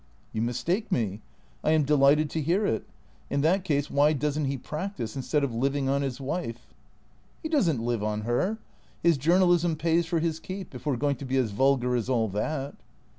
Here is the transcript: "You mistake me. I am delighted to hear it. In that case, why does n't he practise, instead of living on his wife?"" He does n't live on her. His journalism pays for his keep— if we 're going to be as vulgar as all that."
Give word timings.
"You 0.33 0.41
mistake 0.41 0.91
me. 0.91 1.21
I 1.63 1.73
am 1.73 1.83
delighted 1.83 2.27
to 2.31 2.41
hear 2.41 2.65
it. 2.65 2.85
In 3.29 3.41
that 3.41 3.63
case, 3.63 3.91
why 3.91 4.13
does 4.13 4.35
n't 4.39 4.47
he 4.47 4.57
practise, 4.57 5.15
instead 5.15 5.43
of 5.43 5.53
living 5.53 5.89
on 5.89 6.01
his 6.01 6.19
wife?"" 6.19 6.73
He 7.43 7.49
does 7.49 7.69
n't 7.71 7.83
live 7.83 8.01
on 8.01 8.21
her. 8.21 8.57
His 9.03 9.17
journalism 9.19 9.75
pays 9.75 10.07
for 10.07 10.17
his 10.19 10.39
keep— 10.39 10.73
if 10.73 10.87
we 10.87 10.93
're 10.93 10.97
going 10.97 11.17
to 11.17 11.25
be 11.25 11.37
as 11.37 11.51
vulgar 11.51 11.95
as 11.95 12.09
all 12.09 12.27
that." 12.29 12.73